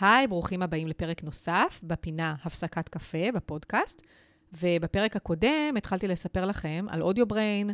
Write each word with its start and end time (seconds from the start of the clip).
היי, 0.00 0.26
ברוכים 0.26 0.62
הבאים 0.62 0.88
לפרק 0.88 1.24
נוסף 1.24 1.80
בפינה 1.82 2.34
הפסקת 2.44 2.88
קפה 2.88 3.32
בפודקאסט. 3.34 4.02
ובפרק 4.52 5.16
הקודם 5.16 5.74
התחלתי 5.76 6.08
לספר 6.08 6.44
לכם 6.44 6.86
על 6.88 7.02
אודיו 7.02 7.26
בריין, 7.26 7.70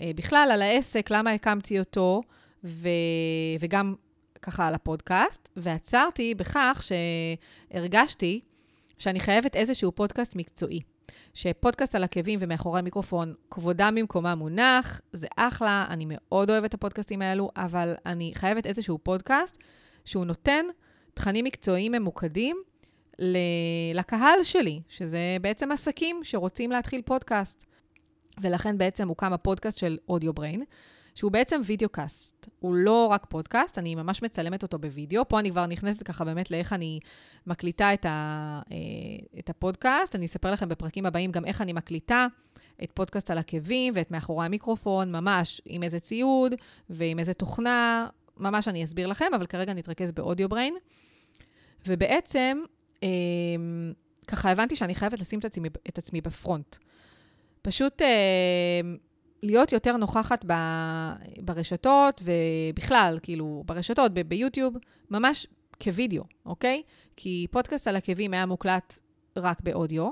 אה, 0.00 0.10
בכלל 0.16 0.48
על 0.52 0.62
העסק, 0.62 1.10
למה 1.10 1.32
הקמתי 1.32 1.78
אותו, 1.78 2.22
ו... 2.64 2.88
וגם 3.60 3.94
ככה 4.42 4.66
על 4.66 4.74
הפודקאסט, 4.74 5.48
ועצרתי 5.56 6.34
בכך 6.34 6.82
שהרגשתי 7.72 8.40
שאני 8.98 9.20
חייבת 9.20 9.56
איזשהו 9.56 9.92
פודקאסט 9.92 10.36
מקצועי. 10.36 10.80
שפודקאסט 11.34 11.94
על 11.94 12.04
עקבים 12.04 12.38
ומאחורי 12.42 12.78
המיקרופון, 12.78 13.34
כבודם 13.50 13.94
במקומם 13.96 14.34
מונח, 14.38 15.00
זה 15.12 15.26
אחלה, 15.36 15.86
אני 15.88 16.04
מאוד 16.08 16.50
אוהבת 16.50 16.68
את 16.68 16.74
הפודקאסטים 16.74 17.22
האלו, 17.22 17.50
אבל 17.56 17.94
אני 18.06 18.32
חייבת 18.34 18.66
איזשהו 18.66 18.98
פודקאסט 19.02 19.58
שהוא 20.04 20.24
נותן 20.24 20.64
תכנים 21.14 21.44
מקצועיים 21.44 21.92
ממוקדים 21.92 22.56
לקהל 23.94 24.42
שלי, 24.42 24.80
שזה 24.88 25.36
בעצם 25.40 25.72
עסקים 25.72 26.20
שרוצים 26.22 26.70
להתחיל 26.70 27.02
פודקאסט. 27.02 27.64
ולכן 28.40 28.78
בעצם 28.78 29.08
הוקם 29.08 29.32
הפודקאסט 29.32 29.78
של 29.78 29.98
אודיו 30.08 30.32
בריין, 30.32 30.62
שהוא 31.14 31.32
בעצם 31.32 31.60
וידאו 31.64 31.88
קאסט. 31.88 32.48
הוא 32.58 32.74
לא 32.74 33.06
רק 33.06 33.26
פודקאסט, 33.28 33.78
אני 33.78 33.94
ממש 33.94 34.22
מצלמת 34.22 34.62
אותו 34.62 34.78
בווידאו. 34.78 35.28
פה 35.28 35.40
אני 35.40 35.50
כבר 35.50 35.66
נכנסת 35.66 36.02
ככה 36.02 36.24
באמת 36.24 36.50
לאיך 36.50 36.72
אני 36.72 37.00
מקליטה 37.46 37.94
את, 37.94 38.06
ה, 38.06 38.60
אה, 38.72 38.76
את 39.38 39.50
הפודקאסט. 39.50 40.16
אני 40.16 40.26
אספר 40.26 40.50
לכם 40.50 40.68
בפרקים 40.68 41.06
הבאים 41.06 41.30
גם 41.30 41.44
איך 41.44 41.60
אני 41.60 41.72
מקליטה 41.72 42.26
את 42.82 42.90
פודקאסט 42.94 43.30
על 43.30 43.38
עקבים 43.38 43.92
ואת 43.96 44.10
מאחורי 44.10 44.46
המיקרופון, 44.46 45.12
ממש 45.12 45.60
עם 45.64 45.82
איזה 45.82 46.00
ציוד 46.00 46.54
ועם 46.90 47.18
איזה 47.18 47.34
תוכנה. 47.34 48.08
ממש 48.42 48.68
אני 48.68 48.84
אסביר 48.84 49.06
לכם, 49.06 49.34
אבל 49.36 49.46
כרגע 49.46 49.74
נתרכז 49.74 50.12
באודיו 50.12 50.48
בריין. 50.48 50.74
ובעצם, 51.86 52.58
אה, 53.02 53.08
ככה 54.26 54.50
הבנתי 54.50 54.76
שאני 54.76 54.94
חייבת 54.94 55.20
לשים 55.20 55.38
את 55.38 55.44
עצמי, 55.44 55.68
את 55.88 55.98
עצמי 55.98 56.20
בפרונט. 56.20 56.76
פשוט 57.62 58.02
אה, 58.02 58.80
להיות 59.42 59.72
יותר 59.72 59.96
נוכחת 59.96 60.44
ב, 60.46 60.52
ברשתות, 61.40 62.22
ובכלל, 62.24 63.18
כאילו, 63.22 63.62
ברשתות, 63.66 64.14
ב, 64.14 64.20
ביוטיוב, 64.20 64.76
ממש 65.10 65.46
כווידאו, 65.82 66.24
אוקיי? 66.46 66.82
כי 67.16 67.46
פודקאסט 67.50 67.88
על 67.88 67.96
עקבים 67.96 68.34
היה 68.34 68.46
מוקלט 68.46 68.98
רק 69.36 69.60
באודיו. 69.60 70.08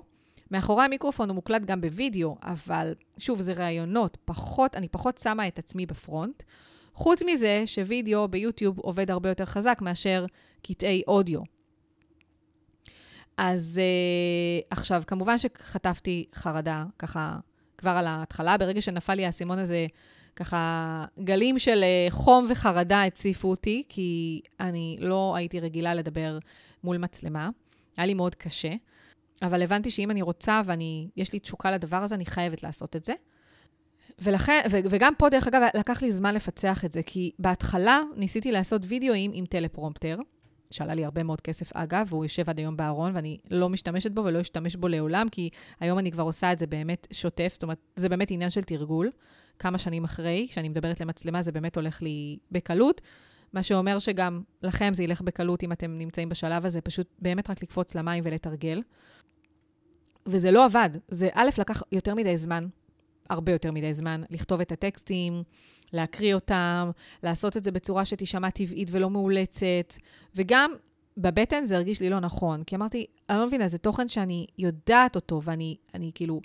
מאחורי 0.50 0.84
המיקרופון 0.84 1.28
הוא 1.28 1.34
מוקלט 1.34 1.62
גם 1.62 1.80
בווידאו, 1.80 2.36
אבל 2.42 2.94
שוב, 3.18 3.40
זה 3.40 3.52
ראיונות, 3.52 4.18
פחות, 4.24 4.76
אני 4.76 4.88
פחות 4.88 5.18
שמה 5.18 5.48
את 5.48 5.58
עצמי 5.58 5.86
בפרונט. 5.86 6.42
חוץ 6.94 7.22
מזה 7.26 7.62
שווידאו 7.66 8.28
ביוטיוב 8.28 8.78
עובד 8.78 9.10
הרבה 9.10 9.28
יותר 9.28 9.44
חזק 9.44 9.78
מאשר 9.82 10.26
קטעי 10.62 11.02
אודיו. 11.08 11.40
אז 13.36 13.80
uh, 13.80 14.66
עכשיו, 14.70 15.02
כמובן 15.06 15.38
שחטפתי 15.38 16.26
חרדה, 16.34 16.84
ככה, 16.98 17.38
כבר 17.78 17.90
על 17.90 18.06
ההתחלה, 18.06 18.58
ברגע 18.58 18.80
שנפל 18.80 19.14
לי 19.14 19.26
האסימון 19.26 19.58
הזה, 19.58 19.86
ככה, 20.36 21.04
גלים 21.24 21.58
של 21.58 21.84
uh, 22.08 22.12
חום 22.12 22.46
וחרדה 22.50 23.04
הציפו 23.04 23.50
אותי, 23.50 23.82
כי 23.88 24.40
אני 24.60 24.96
לא 25.00 25.34
הייתי 25.36 25.60
רגילה 25.60 25.94
לדבר 25.94 26.38
מול 26.84 26.98
מצלמה. 26.98 27.50
היה 27.96 28.06
לי 28.06 28.14
מאוד 28.14 28.34
קשה, 28.34 28.72
אבל 29.42 29.62
הבנתי 29.62 29.90
שאם 29.90 30.10
אני 30.10 30.22
רוצה 30.22 30.62
ויש 30.66 31.32
לי 31.32 31.38
תשוקה 31.38 31.70
לדבר 31.70 31.96
הזה, 31.96 32.14
אני 32.14 32.26
חייבת 32.26 32.62
לעשות 32.62 32.96
את 32.96 33.04
זה. 33.04 33.12
ולכן, 34.20 34.60
ו- 34.70 34.78
וגם 34.90 35.14
פה, 35.18 35.28
דרך 35.28 35.48
אגב, 35.48 35.62
לקח 35.74 36.02
לי 36.02 36.12
זמן 36.12 36.34
לפצח 36.34 36.84
את 36.84 36.92
זה, 36.92 37.02
כי 37.02 37.30
בהתחלה 37.38 38.02
ניסיתי 38.16 38.52
לעשות 38.52 38.82
וידאוים 38.84 39.30
עם 39.34 39.46
טלפרומפטר, 39.46 40.18
שעלה 40.70 40.94
לי 40.94 41.04
הרבה 41.04 41.22
מאוד 41.22 41.40
כסף 41.40 41.72
אגב, 41.76 42.06
והוא 42.10 42.24
יושב 42.24 42.50
עד 42.50 42.58
היום 42.58 42.76
בארון, 42.76 43.16
ואני 43.16 43.38
לא 43.50 43.68
משתמשת 43.68 44.12
בו 44.12 44.24
ולא 44.24 44.40
אשתמש 44.40 44.76
בו 44.76 44.88
לעולם, 44.88 45.28
כי 45.28 45.50
היום 45.80 45.98
אני 45.98 46.12
כבר 46.12 46.22
עושה 46.22 46.52
את 46.52 46.58
זה 46.58 46.66
באמת 46.66 47.06
שוטף, 47.12 47.50
זאת 47.52 47.62
אומרת, 47.62 47.78
זה 47.96 48.08
באמת 48.08 48.30
עניין 48.30 48.50
של 48.50 48.62
תרגול. 48.62 49.10
כמה 49.58 49.78
שנים 49.78 50.04
אחרי, 50.04 50.46
כשאני 50.50 50.68
מדברת 50.68 51.00
למצלמה, 51.00 51.42
זה 51.42 51.52
באמת 51.52 51.76
הולך 51.76 52.02
לי 52.02 52.38
בקלות. 52.52 53.00
מה 53.52 53.62
שאומר 53.62 53.98
שגם 53.98 54.42
לכם 54.62 54.94
זה 54.94 55.02
ילך 55.02 55.20
בקלות 55.20 55.62
אם 55.62 55.72
אתם 55.72 55.98
נמצאים 55.98 56.28
בשלב 56.28 56.66
הזה, 56.66 56.80
פשוט 56.80 57.06
באמת 57.18 57.50
רק 57.50 57.62
לקפוץ 57.62 57.94
למים 57.94 58.22
ולתרגל. 58.26 58.82
וזה 60.26 60.50
לא 60.50 60.64
עבד. 60.64 60.90
זה 61.08 61.28
א', 61.32 61.48
לקח 61.58 61.82
יותר 61.92 62.14
מדי 62.14 62.36
זמן, 62.36 62.66
הרבה 63.30 63.52
יותר 63.52 63.72
מדי 63.72 63.94
זמן, 63.94 64.22
לכתוב 64.30 64.60
את 64.60 64.72
הטקסטים, 64.72 65.42
להקריא 65.92 66.34
אותם, 66.34 66.90
לעשות 67.22 67.56
את 67.56 67.64
זה 67.64 67.70
בצורה 67.70 68.04
שתישמע 68.04 68.50
טבעית 68.50 68.88
ולא 68.92 69.10
מאולצת, 69.10 69.94
וגם 70.34 70.74
בבטן 71.16 71.64
זה 71.64 71.76
הרגיש 71.76 72.00
לי 72.00 72.10
לא 72.10 72.20
נכון, 72.20 72.64
כי 72.64 72.76
אמרתי, 72.76 73.06
אני 73.30 73.38
לא 73.38 73.46
מבינה, 73.46 73.68
זה 73.68 73.78
תוכן 73.78 74.08
שאני 74.08 74.46
יודעת 74.58 75.16
אותו, 75.16 75.42
ואני 75.42 75.76
אני, 75.94 76.10
כאילו, 76.14 76.40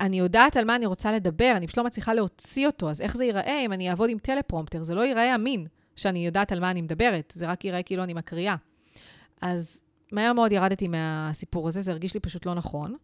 אני 0.00 0.18
יודעת 0.18 0.56
על 0.56 0.64
מה 0.64 0.76
אני 0.76 0.86
רוצה 0.86 1.12
לדבר, 1.12 1.52
אני 1.56 1.66
פשוט 1.66 1.78
לא 1.78 1.84
מצליחה 1.84 2.14
להוציא 2.14 2.66
אותו, 2.66 2.90
אז 2.90 3.00
איך 3.00 3.16
זה 3.16 3.24
ייראה 3.24 3.60
אם 3.64 3.72
אני 3.72 3.90
אעבוד 3.90 4.10
עם 4.10 4.18
טלפרומפטר? 4.18 4.82
זה 4.82 4.94
לא 4.94 5.00
ייראה 5.00 5.34
אמין 5.34 5.66
שאני 5.96 6.26
יודעת 6.26 6.52
על 6.52 6.60
מה 6.60 6.70
אני 6.70 6.82
מדברת, 6.82 7.32
זה 7.36 7.46
רק 7.46 7.64
ייראה 7.64 7.82
כאילו 7.82 8.02
אני 8.02 8.14
מקריאה. 8.14 8.56
אז 9.40 9.82
מהר 10.12 10.32
מאוד 10.32 10.52
ירדתי 10.52 10.88
מהסיפור 10.88 11.68
הזה, 11.68 11.80
זה 11.80 11.90
הרגיש 11.90 12.14
לי 12.14 12.20
פשוט 12.20 12.46
לא 12.46 12.54
נכון. 12.54 12.96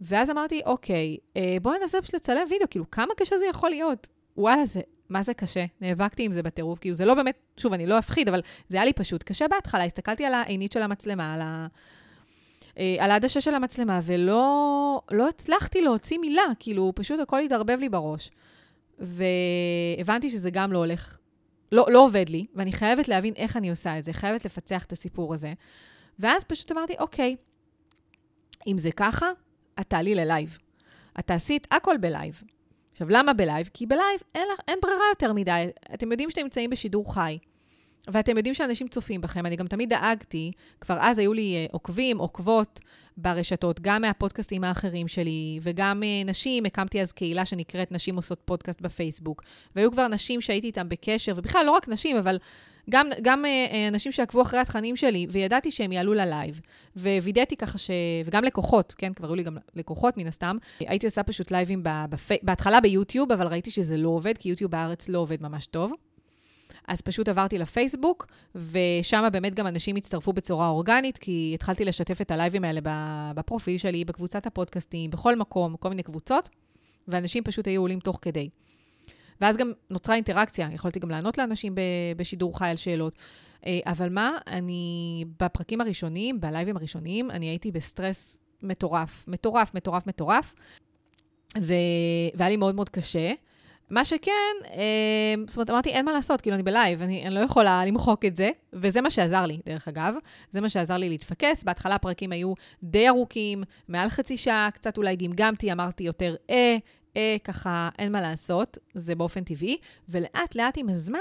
ואז 0.00 0.30
אמרתי, 0.30 0.60
אוקיי, 0.66 1.16
אה, 1.36 1.56
בואי 1.62 1.78
ננסה 1.78 2.02
פשוט 2.02 2.14
לצלם 2.14 2.46
וידאו, 2.50 2.66
כאילו, 2.70 2.90
כמה 2.90 3.14
קשה 3.16 3.38
זה 3.38 3.46
יכול 3.46 3.70
להיות? 3.70 4.08
וואלה, 4.36 4.66
זה, 4.66 4.80
מה 5.08 5.22
זה 5.22 5.34
קשה? 5.34 5.64
נאבקתי 5.80 6.24
עם 6.24 6.32
זה 6.32 6.42
בטירוף, 6.42 6.78
כאילו, 6.78 6.94
זה 6.94 7.04
לא 7.04 7.14
באמת, 7.14 7.38
שוב, 7.56 7.72
אני 7.72 7.86
לא 7.86 7.98
אפחיד, 7.98 8.28
אבל 8.28 8.40
זה 8.68 8.76
היה 8.76 8.84
לי 8.84 8.92
פשוט 8.92 9.22
קשה 9.22 9.48
בהתחלה. 9.48 9.84
הסתכלתי 9.84 10.24
על 10.24 10.34
העינית 10.34 10.72
של 10.72 10.82
המצלמה, 10.82 11.34
על, 11.34 11.40
ה, 11.40 11.66
אה, 12.78 12.96
על 12.98 13.10
העדשה 13.10 13.40
של 13.40 13.54
המצלמה, 13.54 14.00
ולא 14.02 15.00
לא 15.10 15.28
הצלחתי 15.28 15.82
להוציא 15.82 16.18
מילה, 16.18 16.46
כאילו, 16.58 16.92
פשוט 16.94 17.20
הכל 17.20 17.40
התערבב 17.40 17.78
לי 17.80 17.88
בראש. 17.88 18.30
והבנתי 18.98 20.30
שזה 20.30 20.50
גם 20.50 20.72
לא 20.72 20.78
הולך, 20.78 21.18
לא, 21.72 21.86
לא 21.90 22.04
עובד 22.04 22.28
לי, 22.28 22.46
ואני 22.54 22.72
חייבת 22.72 23.08
להבין 23.08 23.34
איך 23.36 23.56
אני 23.56 23.70
עושה 23.70 23.98
את 23.98 24.04
זה, 24.04 24.12
חייבת 24.12 24.44
לפצח 24.44 24.84
את 24.84 24.92
הסיפור 24.92 25.34
הזה. 25.34 25.52
ואז 26.18 26.44
פשוט 26.44 26.72
אמרתי, 26.72 26.94
אוקיי, 26.98 27.36
אם 28.66 28.78
זה 28.78 28.92
ככה, 28.92 29.26
את 29.80 29.86
תעלי 29.88 30.14
ללייב. 30.14 30.58
את 31.18 31.26
תעשי 31.26 31.56
את 31.56 31.66
הכל 31.70 31.96
בלייב. 32.00 32.42
עכשיו, 32.92 33.08
למה 33.10 33.32
בלייב? 33.32 33.70
כי 33.74 33.86
בלייב 33.86 34.20
אין, 34.34 34.48
אין 34.68 34.78
ברירה 34.82 35.04
יותר 35.10 35.32
מדי. 35.32 35.66
אתם 35.94 36.10
יודעים 36.10 36.30
שאתם 36.30 36.42
נמצאים 36.42 36.70
בשידור 36.70 37.14
חי, 37.14 37.38
ואתם 38.06 38.36
יודעים 38.36 38.54
שאנשים 38.54 38.88
צופים 38.88 39.20
בכם. 39.20 39.46
אני 39.46 39.56
גם 39.56 39.66
תמיד 39.66 39.88
דאגתי, 39.88 40.52
כבר 40.80 40.96
אז 41.00 41.18
היו 41.18 41.32
לי 41.32 41.66
אה, 41.66 41.72
עוקבים, 41.72 42.18
עוקבות 42.18 42.80
ברשתות, 43.16 43.80
גם 43.80 44.02
מהפודקאסטים 44.02 44.64
האחרים 44.64 45.08
שלי, 45.08 45.58
וגם 45.62 46.02
אה, 46.02 46.28
נשים, 46.28 46.64
הקמתי 46.64 47.00
אז 47.02 47.12
קהילה 47.12 47.44
שנקראת 47.44 47.92
נשים 47.92 48.16
עושות 48.16 48.40
פודקאסט 48.44 48.80
בפייסבוק. 48.80 49.42
והיו 49.76 49.92
כבר 49.92 50.08
נשים 50.08 50.40
שהייתי 50.40 50.66
איתן 50.66 50.88
בקשר, 50.88 51.32
ובכלל, 51.36 51.62
לא 51.66 51.70
רק 51.70 51.88
נשים, 51.88 52.16
אבל 52.16 52.38
גם, 52.90 53.08
גם 53.22 53.44
אה, 53.44 53.88
אנשים 53.88 54.12
שעקבו 54.12 54.42
אחרי 54.42 54.60
התכנים 54.60 54.96
שלי, 54.96 55.26
וידעתי 55.30 55.70
שהם 55.70 55.92
יעלו 55.92 56.14
ללייב, 56.14 56.60
ווידאתי 56.96 57.56
ככה 57.56 57.78
ש... 57.78 57.90
וגם 58.24 58.44
לקוחות, 58.44 58.94
כן? 58.98 59.12
כבר 59.12 59.28
היו 59.28 59.34
לי 59.34 59.42
גם 59.42 59.56
לקוחות 59.74 60.16
מן 60.16 60.26
הסתם. 60.26 60.56
הייתי 60.80 61.06
עושה 61.06 61.22
פשוט 61.22 61.50
לייבים 61.50 61.80
בפ... 61.82 62.30
בהתחלה 62.42 62.80
ביוטיוב, 62.80 63.32
אבל 63.32 63.46
ראיתי 63.46 63.70
שזה 63.70 63.96
לא 63.96 64.08
עובד, 64.08 64.38
כי 64.38 64.48
יוטיוב 64.48 64.70
בארץ 64.70 65.08
לא 65.08 65.18
עובד 65.18 65.42
ממש 65.42 65.66
טוב. 65.66 65.92
אז 66.88 67.00
פשוט 67.00 67.28
עברתי 67.28 67.58
לפייסבוק, 67.58 68.26
ושם 68.54 69.28
באמת 69.32 69.54
גם 69.54 69.66
אנשים 69.66 69.96
הצטרפו 69.96 70.32
בצורה 70.32 70.68
אורגנית, 70.68 71.18
כי 71.18 71.50
התחלתי 71.54 71.84
לשתף 71.84 72.20
את 72.20 72.30
הלייבים 72.30 72.64
האלה 72.64 72.80
בפרופיל 73.34 73.78
שלי, 73.78 74.04
בקבוצת 74.04 74.46
הפודקאסטים, 74.46 75.10
בכל 75.10 75.36
מקום, 75.36 75.76
כל 75.76 75.88
מיני 75.88 76.02
קבוצות, 76.02 76.48
ואנשים 77.08 77.44
פשוט 77.44 77.66
היו 77.66 77.80
עולים 77.80 78.00
תוך 78.00 78.18
כדי. 78.22 78.48
ואז 79.40 79.56
גם 79.56 79.72
נוצרה 79.90 80.14
אינטראקציה, 80.14 80.68
יכולתי 80.72 80.98
גם 81.00 81.10
לענות 81.10 81.38
לאנשים 81.38 81.74
בשידור 82.16 82.58
חי 82.58 82.68
על 82.68 82.76
שאלות. 82.76 83.16
אה, 83.66 83.78
אבל 83.86 84.08
מה, 84.08 84.38
אני, 84.46 85.24
בפרקים 85.40 85.80
הראשונים, 85.80 86.40
בלייבים 86.40 86.76
הראשונים, 86.76 87.30
אני 87.30 87.46
הייתי 87.46 87.72
בסטרס 87.72 88.40
מטורף, 88.62 89.24
מטורף, 89.28 89.74
מטורף, 89.74 90.06
מטורף, 90.06 90.54
ו... 91.60 91.74
והיה 92.34 92.48
לי 92.50 92.56
מאוד 92.56 92.74
מאוד 92.74 92.88
קשה. 92.88 93.32
מה 93.90 94.04
שכן, 94.04 94.32
אה, 94.72 95.34
זאת 95.46 95.56
אומרת, 95.56 95.70
אמרתי, 95.70 95.90
אין 95.90 96.04
מה 96.04 96.12
לעשות, 96.12 96.40
כאילו, 96.40 96.54
אני 96.54 96.62
בלייב, 96.62 97.02
אני, 97.02 97.26
אני 97.26 97.34
לא 97.34 97.40
יכולה 97.40 97.86
למחוק 97.86 98.24
את 98.24 98.36
זה, 98.36 98.50
וזה 98.72 99.00
מה 99.00 99.10
שעזר 99.10 99.46
לי, 99.46 99.60
דרך 99.66 99.88
אגב. 99.88 100.14
זה 100.50 100.60
מה 100.60 100.68
שעזר 100.68 100.96
לי 100.96 101.08
להתפקס. 101.08 101.64
בהתחלה 101.64 101.94
הפרקים 101.94 102.32
היו 102.32 102.52
די 102.82 103.08
ארוכים, 103.08 103.62
מעל 103.88 104.08
חצי 104.08 104.36
שעה, 104.36 104.68
קצת 104.74 104.96
אולי 104.96 105.16
גמגמתי, 105.16 105.72
אמרתי 105.72 106.04
יותר 106.04 106.36
אה, 106.50 106.76
אה, 107.16 107.36
ככה, 107.44 107.88
אין 107.98 108.12
מה 108.12 108.20
לעשות, 108.20 108.78
זה 108.94 109.14
באופן 109.14 109.44
טבעי, 109.44 109.76
ולאט 110.08 110.54
לאט 110.54 110.78
עם 110.78 110.88
הזמן, 110.88 111.18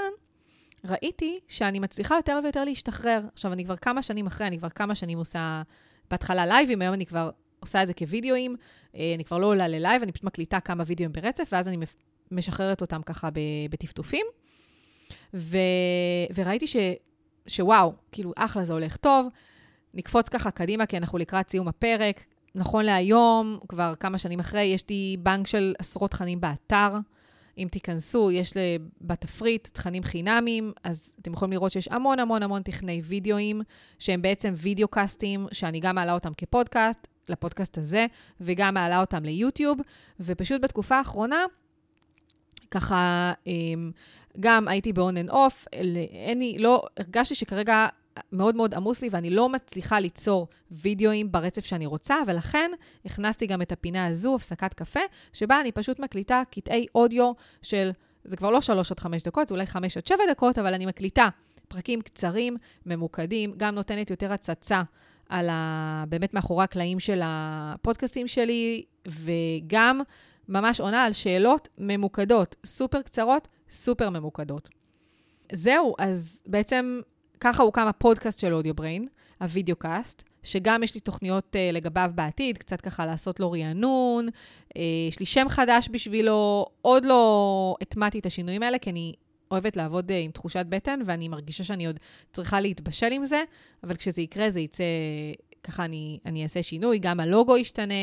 ראיתי 0.85 1.39
שאני 1.47 1.79
מצליחה 1.79 2.15
יותר 2.15 2.39
ויותר 2.43 2.63
להשתחרר. 2.63 3.21
עכשיו, 3.33 3.53
אני 3.53 3.65
כבר 3.65 3.75
כמה 3.75 4.01
שנים 4.03 4.27
אחרי, 4.27 4.47
אני 4.47 4.57
כבר 4.57 4.69
כמה 4.69 4.95
שנים 4.95 5.17
עושה 5.17 5.61
בהתחלה 6.11 6.45
לייבים, 6.45 6.81
היום 6.81 6.93
אני 6.93 7.05
כבר 7.05 7.29
עושה 7.59 7.81
את 7.81 7.87
זה 7.87 7.93
כווידאוים, 7.93 8.55
אה, 8.95 9.13
אני 9.15 9.23
כבר 9.23 9.37
לא 9.37 9.47
עולה 9.47 9.67
ללייב, 9.67 10.01
אני 10.01 10.11
פשוט 10.11 10.23
מקליטה 10.23 10.59
כמה 10.59 10.83
וידאוים 10.87 11.11
ברצף, 11.11 11.49
ואז 11.51 11.67
אני 11.67 11.77
משחררת 12.31 12.81
אותם 12.81 13.01
ככה 13.01 13.29
בטפטופים. 13.69 14.25
ו... 15.33 15.57
וראיתי 16.35 16.68
ש... 16.68 16.75
שוואו, 17.47 17.94
כאילו, 18.12 18.31
אחלה, 18.35 18.65
זה 18.65 18.74
הולך 18.74 18.97
טוב. 18.97 19.27
נקפוץ 19.94 20.29
ככה 20.29 20.51
קדימה, 20.51 20.85
כי 20.85 20.97
אנחנו 20.97 21.18
לקראת 21.18 21.50
סיום 21.50 21.68
הפרק. 21.68 22.24
נכון 22.56 22.85
להיום, 22.85 23.59
כבר 23.68 23.94
כמה 24.00 24.18
שנים 24.18 24.39
אחרי, 24.39 24.62
יש 24.62 24.89
לי 24.89 25.18
בנק 25.19 25.47
של 25.47 25.74
עשרות 25.79 26.12
תכנים 26.12 26.41
באתר. 26.41 26.94
אם 27.57 27.68
תיכנסו, 27.71 28.31
יש 28.31 28.53
בתפריט 29.01 29.68
תכנים 29.68 30.03
חינמיים, 30.03 30.71
אז 30.83 31.15
אתם 31.21 31.33
יכולים 31.33 31.51
לראות 31.51 31.71
שיש 31.71 31.88
המון 31.88 32.19
המון 32.19 32.44
המון 32.44 32.62
תכני 32.62 33.01
וידאוים, 33.03 33.62
שהם 34.00 34.21
בעצם 34.21 34.53
וידאו 34.57 34.88
קאסטים, 34.88 35.47
שאני 35.51 35.79
גם 35.79 35.95
מעלה 35.95 36.13
אותם 36.13 36.33
כפודקאסט, 36.38 37.07
לפודקאסט 37.29 37.77
הזה, 37.77 38.06
וגם 38.41 38.74
מעלה 38.74 39.00
אותם 39.00 39.24
ליוטיוב, 39.24 39.79
ופשוט 40.19 40.62
בתקופה 40.62 40.97
האחרונה, 40.97 41.45
ככה, 42.71 43.33
אמ, 43.47 43.91
גם 44.39 44.67
הייתי 44.67 44.93
ב-on 44.93 45.27
and 45.27 45.31
off, 45.31 45.65
לי, 46.35 46.57
לא, 46.59 46.83
הרגשתי 46.97 47.35
שכרגע 47.35 47.87
מאוד 48.31 48.55
מאוד 48.55 48.73
עמוס 48.73 49.01
לי 49.01 49.09
ואני 49.11 49.29
לא 49.29 49.49
מצליחה 49.49 49.99
ליצור 49.99 50.47
וידאוים 50.71 51.31
ברצף 51.31 51.65
שאני 51.65 51.85
רוצה, 51.85 52.15
ולכן 52.27 52.71
הכנסתי 53.05 53.45
גם 53.45 53.61
את 53.61 53.71
הפינה 53.71 54.05
הזו, 54.05 54.35
הפסקת 54.35 54.73
קפה, 54.73 54.99
שבה 55.33 55.61
אני 55.61 55.71
פשוט 55.71 55.99
מקליטה 55.99 56.43
קטעי 56.51 56.85
אודיו 56.95 57.31
של, 57.61 57.91
זה 58.23 58.37
כבר 58.37 58.49
לא 58.49 58.61
שלוש 58.61 58.91
עד 58.91 58.99
חמש 58.99 59.23
דקות, 59.23 59.47
זה 59.47 59.53
אולי 59.53 59.65
חמש 59.65 59.97
עד 59.97 60.07
שבע 60.07 60.23
דקות, 60.31 60.57
אבל 60.57 60.73
אני 60.73 60.85
מקליטה 60.85 61.29
פרקים 61.67 62.01
קצרים, 62.01 62.57
ממוקדים, 62.85 63.53
גם 63.57 63.75
נותנת 63.75 64.09
יותר 64.09 64.33
הצצה 64.33 64.81
על 65.29 65.49
ה... 65.49 66.03
באמת 66.09 66.33
מאחורי 66.33 66.63
הקלעים 66.63 66.99
של 66.99 67.21
הפודקאסטים 67.23 68.27
שלי, 68.27 68.83
וגם 69.07 70.01
ממש 70.49 70.79
עונה 70.79 71.03
על 71.03 71.11
שאלות 71.11 71.67
ממוקדות, 71.77 72.55
סופר 72.65 73.01
קצרות, 73.01 73.47
סופר 73.69 74.09
ממוקדות. 74.09 74.69
זהו, 75.51 75.95
אז 75.99 76.44
בעצם 76.45 77.01
ככה 77.39 77.63
הוקם 77.63 77.88
הפודקאסט 77.88 78.39
של 78.39 78.53
אודיו 78.53 78.73
בריין, 78.73 79.07
הווידאו 79.41 79.75
קאסט, 79.75 80.23
שגם 80.44 80.83
יש 80.83 80.95
לי 80.95 81.01
תוכניות 81.01 81.55
אה, 81.56 81.74
לגביו 81.73 82.11
בעתיד, 82.15 82.57
קצת 82.57 82.81
ככה 82.81 83.05
לעשות 83.05 83.39
לו 83.39 83.51
רענון. 83.51 84.27
אה, 84.27 84.79
יש 85.09 85.19
לי 85.19 85.25
שם 85.25 85.49
חדש 85.49 85.89
בשבילו, 85.91 86.65
עוד 86.81 87.05
לא 87.05 87.75
הטמעתי 87.81 88.19
את 88.19 88.25
השינויים 88.25 88.63
האלה, 88.63 88.79
כי 88.79 88.89
אני 88.89 89.13
אוהבת 89.51 89.77
לעבוד 89.77 90.11
אה, 90.12 90.13
עם 90.13 90.31
תחושת 90.31 90.65
בטן, 90.69 91.00
ואני 91.05 91.27
מרגישה 91.27 91.63
שאני 91.63 91.88
עוד 91.88 92.00
צריכה 92.33 92.61
להתבשל 92.61 93.11
עם 93.11 93.25
זה, 93.25 93.43
אבל 93.83 93.95
כשזה 93.95 94.21
יקרה, 94.21 94.50
זה 94.50 94.59
יצא, 94.59 94.83
ככה 95.67 95.85
אני, 95.85 96.19
אני 96.25 96.43
אעשה 96.43 96.63
שינוי, 96.63 96.99
גם 96.99 97.19
הלוגו 97.19 97.57
ישתנה, 97.57 97.93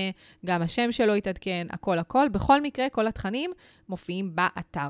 גם 0.47 0.63
השם 0.63 0.93
שלו 0.93 1.17
יתעדכן, 1.17 1.67
הכל 1.71 1.99
הכל. 1.99 2.29
בכל 2.29 2.61
מקרה, 2.61 2.89
כל 2.89 3.07
התכנים 3.07 3.51
מופיעים 3.89 4.37
באתר. 4.37 4.89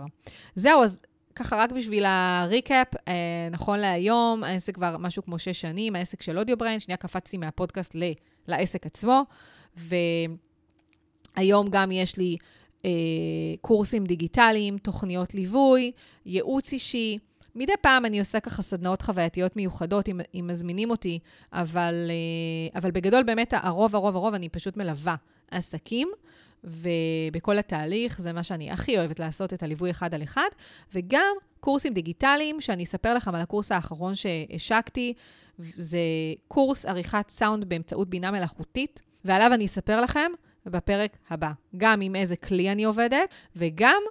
זהו, 0.54 0.82
אז 0.82 1.02
ככה 1.34 1.56
רק 1.56 1.72
בשביל 1.72 2.04
הריקאפ, 2.06 2.88
אה, 3.08 3.48
נכון 3.50 3.78
להיום, 3.78 4.44
העסק 4.44 4.74
כבר 4.74 4.96
משהו 4.98 5.24
כמו 5.24 5.38
שש 5.38 5.60
שנים, 5.60 5.96
העסק 5.96 6.22
של 6.22 6.38
אודיו 6.38 6.56
בריין, 6.56 6.80
שנייה 6.80 6.96
קפצתי 6.96 7.38
מהפודקאסט 7.38 7.94
ל, 7.94 8.02
לעסק 8.48 8.86
עצמו, 8.86 9.22
והיום 11.36 11.68
גם 11.70 11.92
יש 11.92 12.16
לי 12.16 12.36
אה, 12.84 12.90
קורסים 13.60 14.04
דיגיטליים, 14.04 14.78
תוכניות 14.78 15.34
ליווי, 15.34 15.92
ייעוץ 16.26 16.72
אישי. 16.72 17.18
מדי 17.54 17.72
פעם 17.80 18.04
אני 18.04 18.18
עושה 18.18 18.40
ככה 18.40 18.62
סדנאות 18.62 19.02
חווייתיות 19.02 19.56
מיוחדות, 19.56 20.08
אם, 20.08 20.20
אם 20.34 20.46
מזמינים 20.50 20.90
אותי, 20.90 21.18
אבל, 21.52 22.10
אה, 22.10 22.78
אבל 22.78 22.90
בגדול 22.90 23.22
באמת 23.22 23.54
הרוב, 23.56 23.94
הרוב, 23.96 24.16
הרוב, 24.16 24.34
אני 24.34 24.48
פשוט 24.48 24.76
מלווה 24.76 25.14
עסקים. 25.50 26.08
ובכל 26.64 27.58
התהליך, 27.58 28.20
זה 28.20 28.32
מה 28.32 28.42
שאני 28.42 28.70
הכי 28.70 28.98
אוהבת 28.98 29.20
לעשות, 29.20 29.52
את 29.52 29.62
הליווי 29.62 29.90
אחד 29.90 30.14
על 30.14 30.22
אחד, 30.22 30.48
וגם 30.94 31.36
קורסים 31.60 31.94
דיגיטליים, 31.94 32.60
שאני 32.60 32.84
אספר 32.84 33.14
לכם 33.14 33.34
על 33.34 33.40
הקורס 33.40 33.72
האחרון 33.72 34.14
שהשקתי, 34.14 35.14
זה 35.58 35.98
קורס 36.48 36.86
עריכת 36.86 37.24
סאונד 37.28 37.64
באמצעות 37.68 38.10
בינה 38.10 38.30
מלאכותית, 38.30 39.02
ועליו 39.24 39.50
אני 39.54 39.66
אספר 39.66 40.00
לכם 40.00 40.32
בפרק 40.66 41.16
הבא, 41.30 41.50
גם 41.76 42.00
עם 42.00 42.16
איזה 42.16 42.36
כלי 42.36 42.72
אני 42.72 42.84
עובדת, 42.84 43.34
וגם 43.56 44.02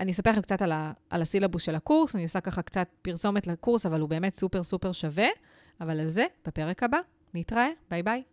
אני 0.00 0.12
אספר 0.12 0.30
לכם 0.30 0.40
קצת 0.40 0.62
על, 0.62 0.72
ה, 0.72 0.92
על 1.10 1.22
הסילבוס 1.22 1.62
של 1.62 1.74
הקורס, 1.74 2.14
אני 2.14 2.22
עושה 2.22 2.40
ככה 2.40 2.62
קצת 2.62 2.88
פרסומת 3.02 3.46
לקורס, 3.46 3.86
אבל 3.86 4.00
הוא 4.00 4.08
באמת 4.08 4.34
סופר 4.34 4.62
סופר 4.62 4.92
שווה, 4.92 5.28
אבל 5.80 6.00
על 6.00 6.08
זה 6.08 6.26
בפרק 6.46 6.82
הבא. 6.82 6.98
נתראה, 7.34 7.68
ביי 7.90 8.02
ביי. 8.02 8.22